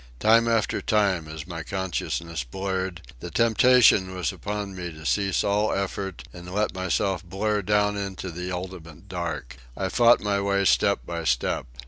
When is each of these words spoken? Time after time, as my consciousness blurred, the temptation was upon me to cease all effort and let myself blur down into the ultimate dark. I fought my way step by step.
Time 0.19 0.47
after 0.47 0.81
time, 0.81 1.27
as 1.27 1.45
my 1.45 1.61
consciousness 1.61 2.43
blurred, 2.43 3.03
the 3.19 3.29
temptation 3.29 4.15
was 4.15 4.31
upon 4.31 4.75
me 4.75 4.91
to 4.91 5.05
cease 5.05 5.43
all 5.43 5.71
effort 5.71 6.23
and 6.33 6.51
let 6.51 6.73
myself 6.73 7.23
blur 7.23 7.61
down 7.61 7.95
into 7.95 8.31
the 8.31 8.51
ultimate 8.51 9.07
dark. 9.07 9.57
I 9.77 9.89
fought 9.89 10.19
my 10.19 10.41
way 10.41 10.65
step 10.65 11.05
by 11.05 11.23
step. 11.25 11.67